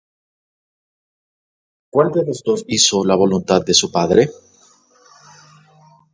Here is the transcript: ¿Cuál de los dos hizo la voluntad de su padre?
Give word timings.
¿Cuál 1.91 2.11
de 2.11 2.25
los 2.25 2.41
dos 2.43 2.65
hizo 2.67 3.05
la 3.05 3.15
voluntad 3.15 3.63
de 3.63 3.75
su 3.75 3.91
padre? 3.91 4.31